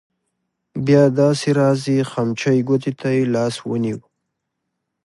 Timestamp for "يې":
3.15-3.23